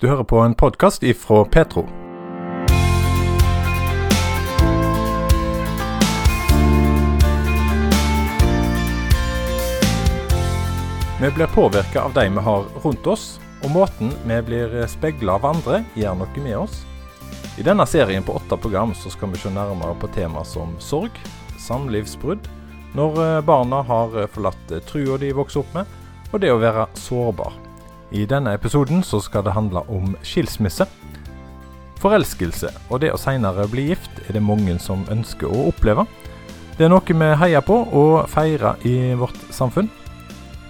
[0.00, 1.82] Du hører på en podkast ifra Petro.
[11.20, 15.50] Vi blir påvirka av de vi har rundt oss, og måten vi blir speila av
[15.50, 16.84] andre, gjør noe med oss.
[17.58, 21.18] I denne serien på åtte program så skal vi se nærmere på tema som sorg,
[21.58, 22.46] samlivsbrudd,
[22.94, 25.90] når eh, barna har eh, forlatt eh, trua de vokser opp med,
[26.30, 27.64] og det å være sårbar.
[28.10, 30.86] I denne episoden så skal det handle om skilsmisse.
[32.00, 36.06] Forelskelse og det å seinere bli gift er det mange som ønsker å oppleve.
[36.78, 39.90] Det er noe vi heier på og feirer i vårt samfunn.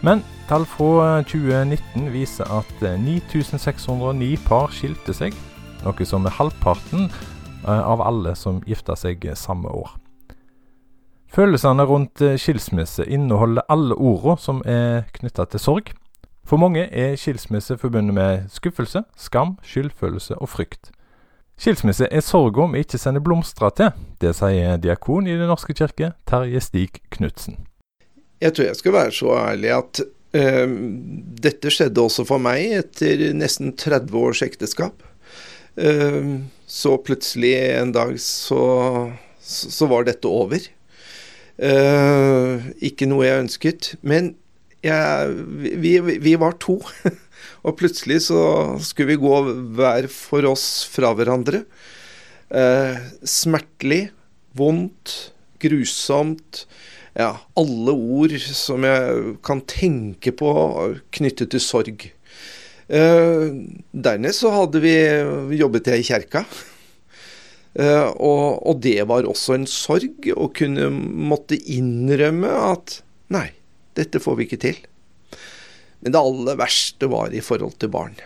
[0.02, 5.36] Men tall fra 2019 viser at 9609 par skilte seg,
[5.84, 7.06] noe som er halvparten
[7.68, 9.94] av alle som gifta seg samme år.
[11.28, 15.94] Følelsene rundt skilsmisse inneholder alle ordene som er knytta til sorg.
[16.48, 20.88] For mange er skilsmisse forbundet med skuffelse, skam, skyldfølelse og frykt.
[21.60, 23.90] Skilsmisse er sorga vi ikke sender blomster til.
[24.22, 27.58] Det sier diakon i Den norske kirke, Terje Stig Knutsen.
[28.40, 30.00] Jeg tror jeg skal være så ærlig at
[30.40, 30.72] øh,
[31.44, 35.04] dette skjedde også for meg etter nesten 30 års ekteskap.
[35.78, 38.62] Uh, så plutselig en dag så,
[39.38, 40.64] så var dette over.
[41.60, 43.94] Uh, ikke noe jeg ønsket.
[44.00, 44.32] Men
[44.84, 45.32] jeg,
[45.82, 46.78] vi, vi, var to.
[47.66, 48.40] og plutselig så
[48.84, 49.40] skulle vi gå
[49.78, 51.64] hver for oss fra hverandre.
[52.48, 54.08] Eh, smertelig,
[54.58, 56.64] vondt, grusomt.
[57.18, 60.54] Ja, alle ord som jeg kan tenke på
[61.18, 62.08] knyttet til sorg.
[62.88, 63.46] Eh,
[63.92, 64.96] dernest så hadde vi
[65.58, 66.46] jobbet i kjerka.
[67.78, 72.96] Uh, og, og, det var også en sorg å kunne måtte innrømme at
[73.30, 73.44] nei,
[73.98, 74.80] dette får vi ikke til.
[76.00, 78.18] Men det aller verste var i forhold til barn.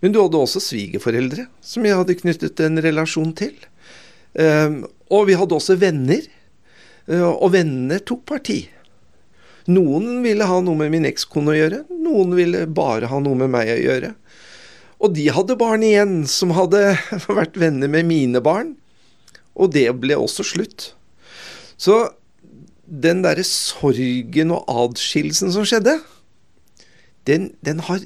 [0.00, 3.56] Men du hadde også svigerforeldre som jeg hadde knyttet en relasjon til.
[4.36, 6.24] Uh, og vi hadde også venner.
[7.08, 8.62] Uh, og vennene tok parti.
[9.70, 13.52] Noen ville ha noe med min ekskone å gjøre, noen ville bare ha noe med
[13.52, 14.14] meg å gjøre.
[15.00, 16.96] Og de hadde barn igjen, som hadde
[17.40, 18.74] vært venner med mine barn.
[19.56, 20.90] Og det ble også slutt.
[21.80, 22.02] Så
[22.90, 25.94] den derre sorgen og adskillelsen som skjedde,
[27.28, 28.00] den, den har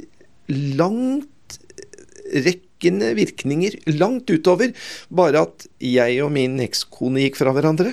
[0.48, 4.72] langtrekkende virkninger langt utover
[5.08, 7.90] bare at jeg og min ekskone gikk fra hverandre.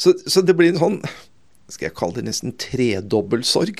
[0.00, 1.00] Så, så det blir en sånn
[1.72, 3.78] skal jeg kalle det nesten tredobbel sorg.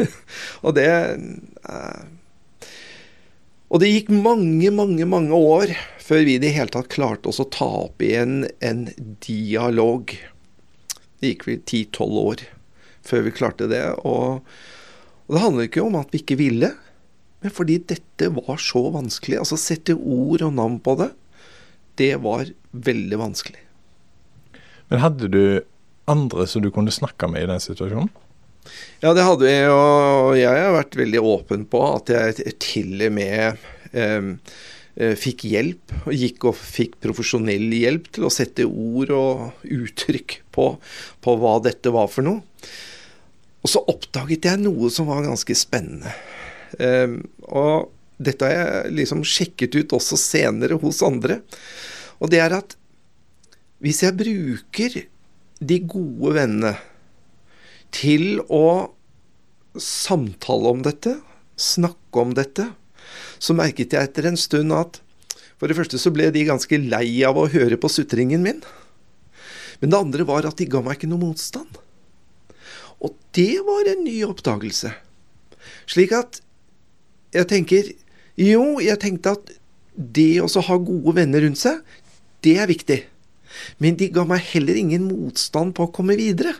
[0.64, 2.02] og det eh,
[3.70, 5.70] og det gikk mange, mange, mange år
[6.02, 8.88] før vi i det hele tatt klarte oss å ta opp igjen en
[9.22, 10.10] dialog.
[11.20, 12.44] Det gikk vel ti-tolv år
[13.06, 13.82] før vi klarte det.
[14.08, 14.40] Og,
[15.26, 16.72] og det handler ikke om at vi ikke ville,
[17.40, 19.40] men fordi dette var så vanskelig.
[19.40, 21.10] Altså sette ord og navn på det,
[22.00, 23.62] det var veldig vanskelig.
[24.90, 25.44] Men hadde du
[26.10, 28.10] andre som du kunne snakke med i den situasjonen?
[29.00, 33.14] Ja, det hadde vi, og jeg har vært veldig åpen på at jeg til og
[33.16, 33.62] med
[33.96, 34.26] eh,
[34.96, 40.66] fikk hjelp, og gikk og fikk profesjonell hjelp til å sette ord og uttrykk på,
[41.22, 42.42] på hva dette var for noe.
[43.60, 46.12] Og så oppdaget jeg noe som var ganske spennende.
[46.80, 47.16] Eh,
[47.48, 47.90] og
[48.20, 51.40] dette har jeg liksom sjekket ut også senere hos andre.
[52.20, 52.76] Og det er at
[53.80, 54.96] hvis jeg bruker
[55.60, 56.74] de gode vennene
[57.96, 58.92] til å
[59.80, 61.16] samtale om dette,
[61.60, 62.70] snakke om dette,
[63.40, 65.00] så merket jeg etter en stund at
[65.60, 68.62] for det første så ble de ganske lei av å høre på sutringen min.
[69.80, 71.80] Men det andre var at de ga meg ikke noe motstand.
[73.00, 74.92] Og det var en ny oppdagelse.
[75.88, 76.40] Slik at
[77.34, 77.92] jeg tenker
[78.40, 79.50] Jo, jeg tenkte at
[79.92, 81.82] det å ha gode venner rundt seg,
[82.40, 83.02] det er viktig.
[83.82, 86.54] Men de ga meg heller ingen motstand på å komme videre.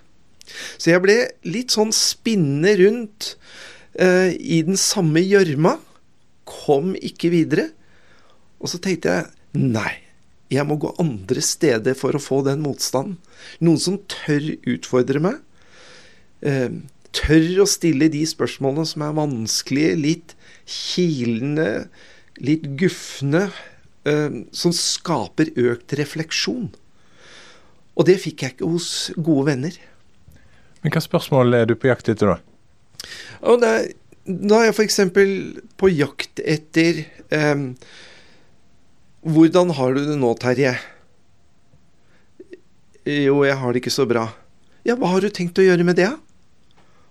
[0.77, 3.35] Så jeg ble litt sånn spinne rundt
[3.95, 5.79] eh, i den samme gjørma.
[6.51, 7.71] Kom ikke videre.
[8.61, 9.93] Og så tenkte jeg nei,
[10.51, 13.19] jeg må gå andre steder for å få den motstanden.
[13.63, 15.39] Noen som tør utfordre meg.
[16.43, 16.83] Uh,
[17.17, 20.35] tør å stille de spørsmålene som er vanskelige, litt
[20.67, 21.87] kilende,
[22.43, 23.49] litt gufne.
[24.09, 26.71] Uh, som skaper økt refleksjon.
[28.01, 29.75] Og det fikk jeg ikke hos gode venner.
[30.81, 32.39] Men Hva spørsmål er du på jakt etter, da?
[33.45, 33.75] Og da,
[34.31, 35.01] da er jeg f.eks.
[35.81, 37.05] på jakt etter
[37.35, 37.73] um,
[39.21, 40.73] Hvordan har du det nå, Terje?
[43.05, 44.29] Jo, jeg har det ikke så bra.
[44.87, 46.09] Ja, hva har du tenkt å gjøre med det?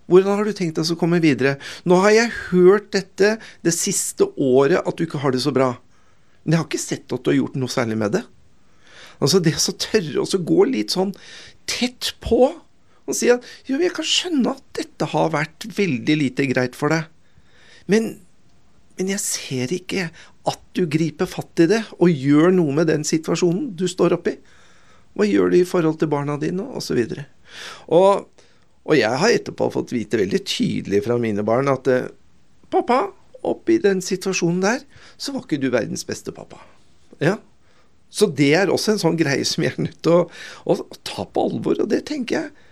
[0.10, 1.57] Hvordan har du tenkt deg å komme videre?
[1.86, 3.36] Nå har jeg hørt dette
[3.66, 5.75] det siste året at du ikke har det så bra.
[6.44, 8.24] Men jeg har ikke sett at du har gjort noe særlig med det.
[9.19, 11.13] Altså det å tørre å gå litt sånn
[11.69, 12.48] tett på
[13.09, 16.94] og si at jo, jeg kan skjønne at dette har vært veldig lite greit for
[16.94, 17.07] deg,
[17.89, 18.11] men,
[19.00, 20.09] men jeg ser ikke
[20.50, 24.38] at du griper fatt i det og gjør noe med den situasjonen du står oppi.
[25.17, 27.01] Hva gjør du i forhold til barna dine, osv.
[27.91, 28.29] Og,
[28.85, 31.89] og jeg har etterpå fått vite veldig tydelig fra mine barn at
[32.71, 33.07] pappa,
[33.41, 34.83] oppi den situasjonen der,
[35.17, 36.61] så var ikke du verdens beste pappa.
[37.19, 37.39] Ja,
[38.09, 40.23] så det er også en sånn greie som jeg er nødt til å,
[40.65, 42.65] å, ta på alvor, og det tenker jeg.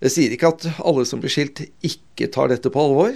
[0.00, 3.12] Jeg sier ikke at alle som blir skilt, ikke tar dette på alvor,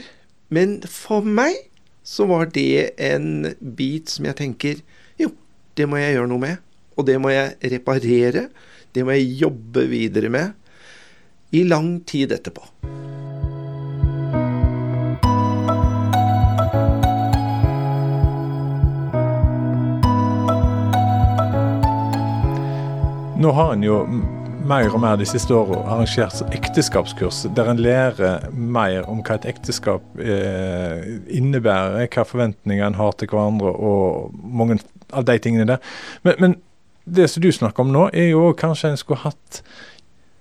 [0.52, 1.56] men for meg
[2.04, 4.82] så var det en bit som jeg tenker
[5.16, 5.30] jo,
[5.80, 6.60] det må jeg gjøre noe med.
[6.94, 8.48] Og det må jeg reparere.
[8.94, 10.52] Det må jeg jobbe videre med
[11.56, 12.68] i lang tid etterpå.
[23.40, 23.98] Nå har en jo
[24.64, 29.48] mer og mer de siste årene arrangert ekteskapskurs, der en lærer mer om hva et
[29.50, 34.78] ekteskap eh, innebærer, hva forventninger en har til hverandre og mange
[35.12, 35.90] av de tingene der.
[36.24, 36.56] Men, men,
[37.04, 39.60] det som du snakker om nå, er jo kanskje en skulle hatt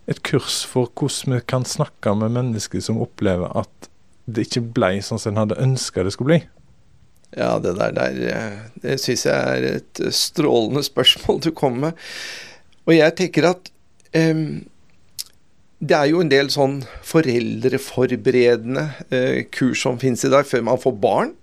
[0.08, 3.90] et kurs for hvordan vi kan snakke med mennesker som opplever at
[4.24, 6.40] det ikke ble sånn som en hadde ønska det skulle bli.
[7.36, 12.02] Ja, det der, der eh, det syns jeg er et strålende spørsmål du kommer med.
[12.88, 13.73] Og jeg tenker at
[14.14, 20.82] det er jo en del sånn foreldreforberedende uh, kurs som finnes i dag før man
[20.82, 21.34] får barn.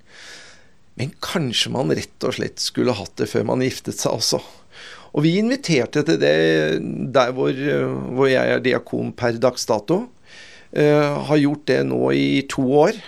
[1.00, 4.40] Men kanskje man rett og slett skulle hatt det før man giftet seg også.
[5.10, 6.34] Og vi inviterte til det
[7.14, 7.56] der hvor,
[8.14, 10.04] hvor jeg er diakon per dags dato.
[10.70, 13.00] Uh, har gjort det nå i to år.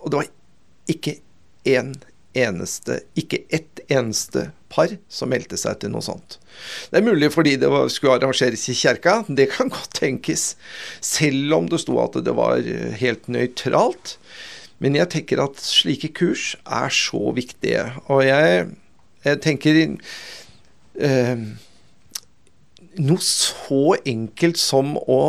[0.00, 0.30] Og det var
[0.90, 1.18] ikke
[1.68, 1.92] én
[2.36, 6.38] eneste, ikke ett eneste par som meldte seg til noe sånt.
[6.90, 10.54] Det er mulig fordi det skulle arrangeres i kjerka, det kan godt tenkes.
[11.04, 12.62] Selv om det sto at det var
[13.02, 14.16] helt nøytralt.
[14.80, 17.84] Men jeg tenker at slike kurs er så viktige.
[18.08, 18.70] Og jeg,
[19.26, 21.42] jeg tenker eh,
[23.00, 25.20] Noe så enkelt som å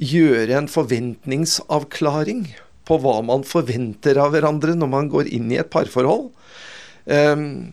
[0.00, 2.44] gjøre en forventningsavklaring
[2.88, 6.30] på hva man forventer av hverandre når man går inn i et parforhold.
[7.06, 7.72] Um,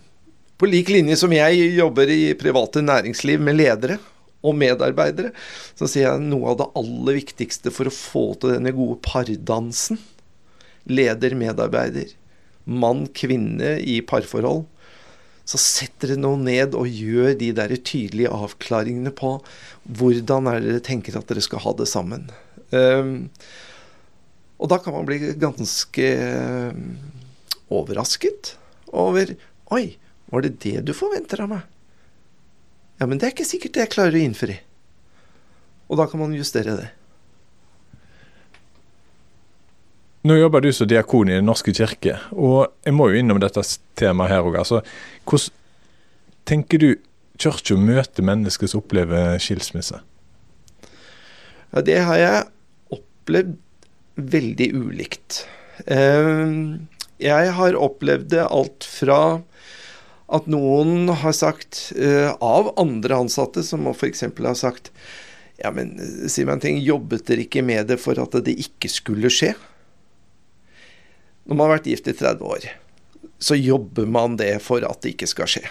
[0.57, 3.97] på lik linje som jeg jobber i private næringsliv med ledere
[4.45, 5.33] og medarbeidere,
[5.77, 9.99] så sier jeg noe av det aller viktigste for å få til denne gode pardansen,
[10.87, 12.13] leder, medarbeider,
[12.67, 14.65] mann, kvinne i parforhold,
[15.47, 19.37] så setter dere nå ned og gjør de der tydelige avklaringene på
[19.97, 22.27] hvordan er dere tenker at dere skal ha det sammen.
[22.75, 23.29] Um,
[24.59, 26.09] og da kan man bli ganske
[26.73, 26.97] um,
[27.71, 28.55] overrasket
[28.91, 29.31] over
[29.75, 29.97] Oi,
[30.31, 31.65] var det det du forventer av meg?
[32.97, 34.57] Ja, men det er ikke sikkert jeg klarer å innfri.
[35.87, 36.87] Og da kan man justere det.
[40.27, 43.61] Nå jobber du som diakon i Den norske kirke, og jeg må jo innom dette
[43.95, 44.57] temaet her òg.
[44.59, 44.81] Altså,
[45.29, 45.53] hvordan
[46.49, 46.89] tenker du
[47.39, 50.01] kirka møter mennesker som opplever skilsmisse?
[51.71, 52.43] Ja, det har jeg
[52.97, 53.55] opplevd
[54.17, 55.45] veldig ulikt.
[55.85, 56.87] Ehm,
[57.21, 59.19] jeg har opplevd det alt fra
[60.27, 64.25] at noen har sagt, uh, av andre ansatte, som f.eks.
[64.27, 64.91] har sagt
[65.57, 65.95] Ja, men
[66.29, 69.55] si meg en ting, jobbet dere ikke med det for at det ikke skulle skje?
[71.47, 72.67] Når man har vært gift i 30 år,
[73.39, 75.63] så jobber man det for at det ikke skal skje.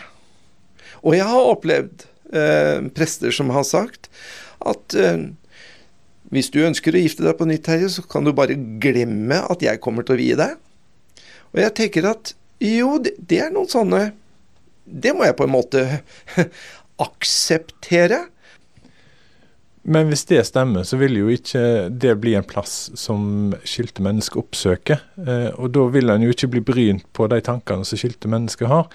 [1.05, 4.09] Og jeg har opplevd eh, prester som har sagt
[4.67, 5.29] at eh,
[6.35, 9.63] hvis du ønsker å gifte deg på nytt, Terje, så kan du bare glemme at
[9.63, 10.57] jeg kommer til å vie deg.
[11.53, 12.33] Og jeg tenker at
[12.63, 14.01] jo, det, det er noen sånne
[14.87, 15.85] det må jeg på en måte
[17.07, 18.25] akseptere.
[19.87, 21.61] Men hvis det stemmer, så vil jo ikke
[21.95, 25.03] det bli en plass som skilte mennesker oppsøker.
[25.23, 28.71] Eh, og da vil en jo ikke bli brynt på de tankene som skilte mennesker
[28.71, 28.89] har.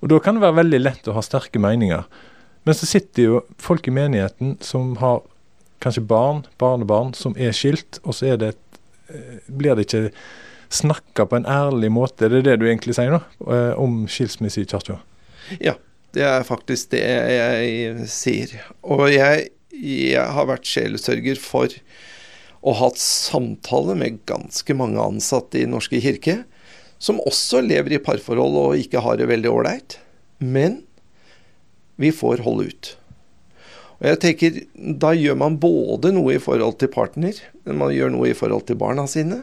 [0.00, 2.06] Og da kan det være veldig lett å ha sterke meninger.
[2.64, 5.20] Men så sitter jo folk i menigheten som har
[5.84, 8.80] kanskje barn, barnebarn, som er skilt, og så det et,
[9.12, 10.10] eh, blir det ikke
[10.70, 12.28] snakka på en ærlig måte.
[12.28, 15.00] Det er det du egentlig sier nå, eh, om skilsmisse i kirka?
[15.58, 15.74] Ja,
[16.14, 18.54] det er faktisk det jeg sier.
[18.82, 21.74] Og jeg, jeg har vært sjelesørger for
[22.60, 26.42] og hatt samtale med ganske mange ansatte i Norske kirke,
[27.00, 29.96] som også lever i parforhold og ikke har det veldig ålreit.
[30.44, 30.82] Men
[32.00, 32.90] vi får holde ut.
[34.00, 34.60] Og jeg tenker,
[35.00, 38.76] Da gjør man både noe i forhold til partner, man gjør noe i forhold til
[38.80, 39.42] barna sine.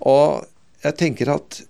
[0.00, 0.44] Og
[0.84, 1.62] jeg tenker at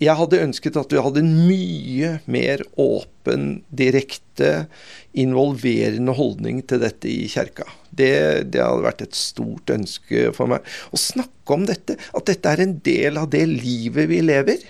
[0.00, 4.64] jeg hadde ønsket at vi hadde en mye mer åpen, direkte,
[5.12, 7.66] involverende holdning til dette i kjerka.
[7.90, 8.12] Det,
[8.54, 10.64] det, hadde vært et stort ønske for meg.
[10.88, 14.64] Å snakke om dette, at dette er en del av det livet vi lever.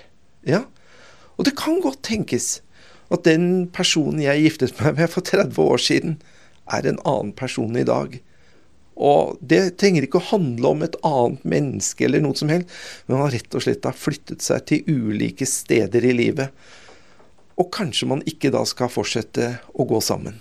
[0.49, 0.65] Ja.
[1.39, 2.59] Og det kan godt tenkes
[3.15, 6.19] at den personen jeg giftet meg med for 30 år siden,
[6.71, 8.19] er en annen person i dag.
[9.01, 12.69] Og det trenger ikke å handle om et annet menneske eller noe som helst,
[13.09, 16.53] men man rett og slett har flyttet seg til ulike steder i livet.
[17.61, 20.37] Og kanskje man ikke da skal fortsette å gå sammen.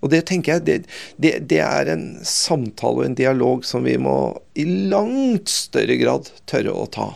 [0.00, 0.76] Og det tenker jeg, det,
[1.20, 4.14] det, det er en samtale og en dialog som vi må
[4.56, 7.10] i langt større grad tørre å ta.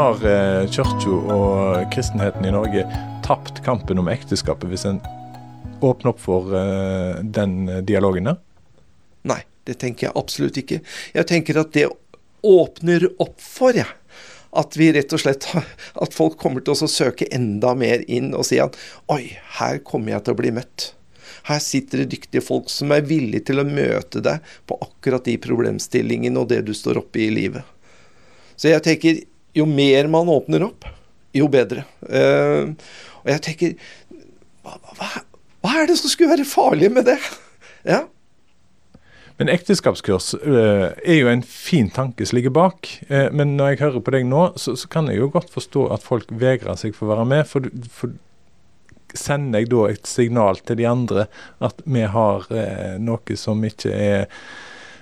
[0.00, 2.84] Har eh, kirka og kristenheten i Norge
[3.26, 5.00] tapt kampen om ekteskapet hvis en
[5.84, 8.38] åpner opp for eh, den dialogen der?
[9.28, 10.80] Nei, det tenker jeg absolutt ikke.
[11.16, 11.90] Jeg tenker at det
[12.46, 13.84] åpner opp for, jeg.
[13.84, 13.96] Ja.
[14.50, 18.48] At vi rett og slett At folk kommer til å søke enda mer inn og
[18.48, 18.74] si at
[19.12, 20.88] oi, her kommer jeg til å bli møtt.
[21.46, 25.36] Her sitter det dyktige folk som er villige til å møte deg på akkurat de
[25.40, 27.62] problemstillingene og det du står oppe i i livet.
[28.58, 29.22] Så jeg tenker
[29.56, 30.86] jo mer man åpner opp,
[31.36, 31.84] jo bedre.
[32.06, 32.72] Uh,
[33.22, 33.74] og jeg tenker
[34.64, 35.10] hva, hva,
[35.60, 37.18] hva, er det som skulle være farlig med det?
[37.92, 38.04] ja.
[39.40, 42.90] Men ekteskapskurs uh, er jo en fin tanke som ligger bak.
[43.08, 45.86] Uh, men når jeg hører på deg nå, så, så, kan jeg jo godt forstå
[45.94, 47.46] at folk vegrer seg for å være med.
[47.48, 48.12] For, for
[49.16, 51.24] sender jeg da et signal til de andre
[51.66, 52.44] at vi har
[53.02, 54.28] noe som ikke er,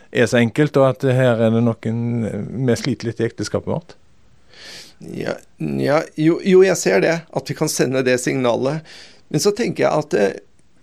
[0.08, 1.98] er så enkelt, og at her er det noen
[2.64, 3.98] Vi sliter litt i ekteskapet vårt?
[4.98, 8.86] Ja, ja jo, jo, jeg ser det, at vi kan sende det signalet.
[9.28, 10.38] Men så tenker jeg at eh,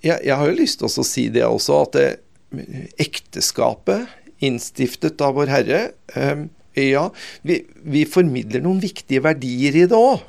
[0.06, 2.08] jeg, jeg har jo lyst til å si det også, at det,
[2.56, 4.08] eh, ekteskapet
[4.44, 5.82] innstiftet av Vår Herre
[6.16, 7.08] um, Ja,
[7.48, 10.26] vi, vi, formidler noen viktige verdier i det òg.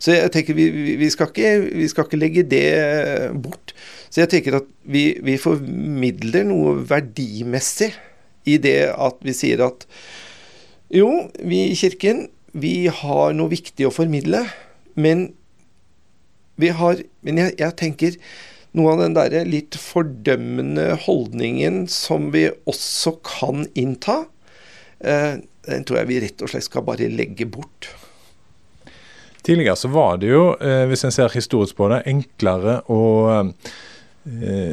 [0.00, 2.64] Så jeg tenker vi, vi, skal ikke, vi, skal ikke, legge det
[3.44, 3.74] bort.
[4.08, 7.90] Så jeg tenker at vi, vi formidler noe verdimessig
[8.48, 9.84] i det at vi sier at
[10.92, 11.10] jo,
[11.44, 14.46] vi i Kirken vi har noe viktig å formidle,
[14.94, 15.32] men
[16.62, 18.16] har Men jeg, jeg tenker
[18.76, 24.26] noe av den derre litt fordømmende holdningen som vi også kan innta,
[25.00, 27.90] eh, den tror jeg vi rett og slett skal bare legge bort.
[29.42, 33.02] Tidligere så var det jo, eh, hvis en ser historisk på det, enklere å
[33.34, 34.72] eh,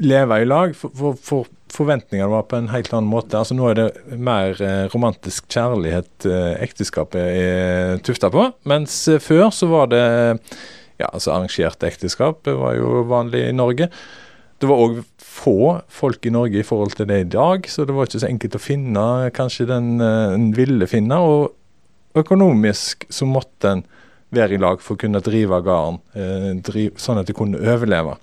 [0.00, 0.72] leve i lag.
[0.78, 3.38] For, for, for forventningene var på en helt annen måte.
[3.38, 8.48] Altså Nå er det mer eh, romantisk kjærlighet eh, ekteskapet er tufta på.
[8.68, 10.02] Mens eh, før så var det
[10.98, 13.90] ja, altså arrangerte ekteskap var jo vanlig i Norge.
[14.58, 15.58] Det var òg få
[15.92, 18.58] folk i Norge i forhold til det i dag, så det var ikke så enkelt
[18.58, 19.04] å finne
[19.36, 21.20] kanskje den en ville finne.
[21.22, 23.84] Og økonomisk så måtte en
[24.34, 26.00] være i lag for å kunne drive gården,
[26.98, 28.18] sånn at de kunne overleve.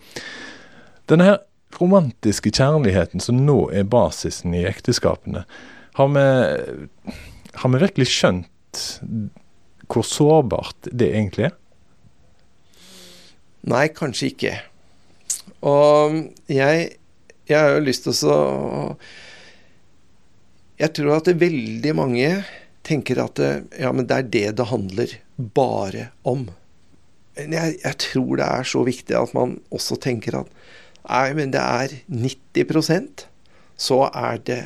[1.09, 1.39] Denne her
[1.81, 5.45] romantiske kjærligheten som nå er basisen i ekteskapene,
[5.95, 6.25] har vi,
[7.61, 8.81] har vi virkelig skjønt
[9.87, 11.55] hvor sårbart det egentlig er?
[13.65, 14.53] Nei, kanskje ikke.
[15.65, 16.17] Og
[16.51, 16.89] jeg,
[17.49, 18.37] jeg har jo lyst til å
[20.75, 22.29] Jeg tror at det veldig mange
[22.85, 26.45] tenker at ja, men det er det det handler bare om.
[27.37, 30.51] Men jeg, jeg tror det er så viktig at man også tenker at
[31.05, 33.27] Nei, men det er 90%
[33.77, 34.61] så er det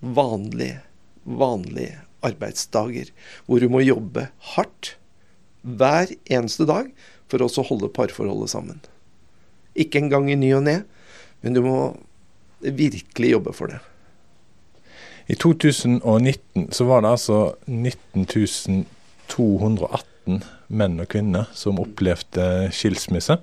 [0.00, 0.80] vanlige,
[1.24, 3.10] vanlige arbeidsdager
[3.46, 4.94] hvor du må jobbe hardt
[5.62, 6.90] hver eneste dag
[7.28, 8.80] for å holde parforholdet sammen.
[9.78, 10.80] Ikke engang i ny og ne,
[11.42, 11.78] men du må
[12.58, 13.82] virkelig jobbe for det.
[15.28, 18.24] I 2019 så var det altså 19
[19.28, 20.40] 218
[20.72, 23.36] menn og kvinner som opplevde skilsmisse.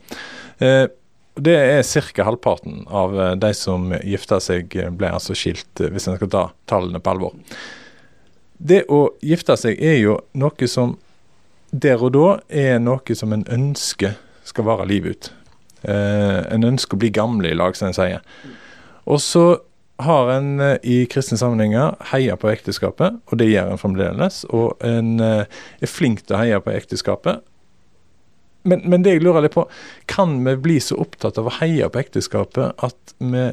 [0.58, 0.88] Eh,
[1.36, 2.24] det er ca.
[2.24, 6.32] halvparten av eh, de som gifta seg, eh, ble altså skilt, eh, hvis en skal
[6.32, 7.36] ta tallene på alvor.
[8.58, 10.96] Det å gifte seg er jo noe som
[11.76, 14.16] der og da er noe som en ønsker
[14.48, 15.32] skal vare livet ut.
[15.84, 18.24] Eh, en ønsker å bli gamle i lag, som en sier.
[19.06, 19.60] Og så
[20.00, 24.42] har en i kristne sammenhenger heia på ekteskapet, og det gjør en fremdeles.
[24.56, 27.44] Og en er flink til å heie på ekteskapet,
[28.66, 29.66] men, men, det jeg lurer litt på,
[30.10, 33.48] kan vi bli så opptatt av å heie på ekteskapet at vi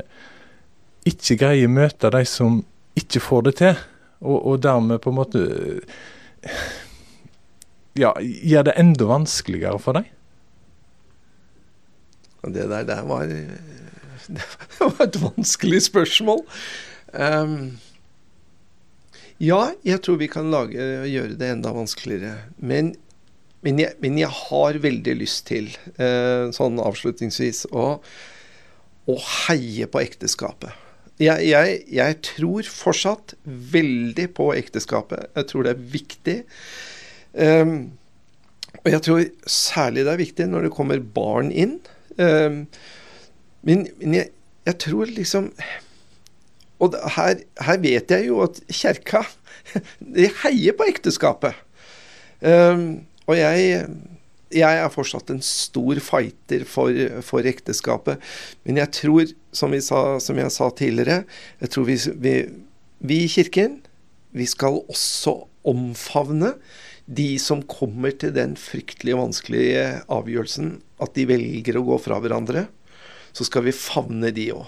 [1.09, 2.63] ikke greier å møte de som
[2.99, 3.85] ikke får det til,
[4.23, 5.45] og, og dermed på en måte
[7.99, 10.11] ja, gjør det enda vanskeligere for deg?
[12.43, 13.29] Det der, det var,
[14.37, 14.49] det
[14.81, 16.43] var et vanskelig spørsmål.
[17.13, 17.77] Um,
[19.43, 20.79] ja, jeg tror vi kan lage,
[21.11, 22.49] gjøre det enda vanskeligere.
[22.59, 22.95] Men,
[23.63, 27.97] men, jeg, men jeg, har veldig lyst til, uh, sånn avslutningsvis, å,
[29.07, 30.79] å heie på ekteskapet.
[31.23, 35.29] Jeg, jeg, jeg, tror fortsatt veldig på ekteskapet.
[35.37, 36.37] Jeg tror det er viktig.
[37.33, 37.77] Um,
[38.83, 41.77] og jeg tror særlig det er viktig når det kommer barn inn.
[42.19, 42.65] Um,
[43.63, 44.33] men, men jeg,
[44.67, 45.47] jeg, tror liksom
[46.83, 49.23] Og her, her, vet jeg jo at kjerka
[50.17, 51.55] de heier på ekteskapet.
[52.43, 53.87] Um, og jeg,
[54.53, 58.21] jeg er fortsatt en stor fighter for, for ekteskapet.
[58.67, 61.23] Men jeg tror, som, sa, som, jeg sa tidligere,
[61.63, 62.37] jeg tror vi, vi,
[63.03, 63.81] vi i Kirken
[64.33, 66.55] vi skal også omfavne
[67.05, 72.67] de som kommer til den fryktelig vanskelige avgjørelsen at de velger å gå fra hverandre,
[73.37, 74.65] så skal vi favne de òg.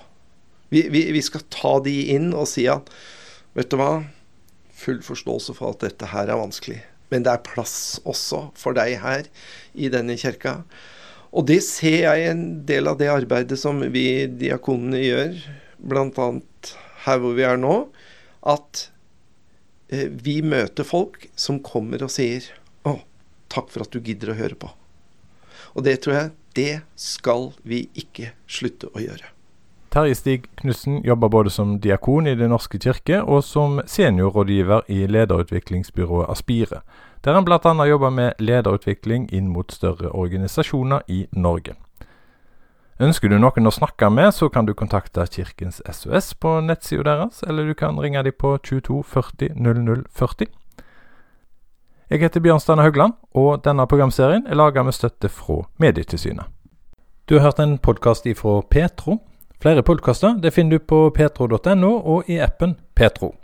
[0.72, 2.90] Vi, vi, vi, skal ta de inn og si at
[3.56, 4.04] vet du hva,
[4.74, 6.80] full forståelse for at dette her er vanskelig.
[7.14, 9.28] Men det er plass også for deg her
[9.78, 10.64] i denne kirka.
[11.34, 15.38] Og det ser jeg en del av det arbeidet som vi diakonene gjør,
[15.78, 16.28] bl.a.
[17.06, 17.76] her hvor vi er nå,
[18.50, 18.86] at
[19.94, 22.50] eh, vi møter folk som kommer og sier
[22.84, 22.98] 'Å,
[23.50, 24.74] takk for at du gidder å høre på'.
[25.74, 29.33] Og det tror jeg det skal vi ikke slutte å gjøre.
[29.94, 35.04] Terje Stig Knudsen jobber både som diakon i Den norske kirke og som seniorrådgiver i
[35.06, 36.80] lederutviklingsbyrået Aspire,
[37.24, 37.84] der han bl.a.
[37.86, 41.76] jobber med lederutvikling inn mot større organisasjoner i Norge.
[42.98, 47.44] Ønsker du noen å snakke med, så kan du kontakte Kirkens SOS på nettsida deres,
[47.46, 50.48] eller du kan ringe dem på 22 40 00 40.
[52.10, 56.50] Jeg heter Bjørn Stane Haugland, og denne programserien er laga med støtte fra Medietilsynet.
[57.30, 59.20] Du har hørt en podkast ifra Petro.
[59.64, 63.34] Flere podkaster finner du på petro.no og i appen Petro.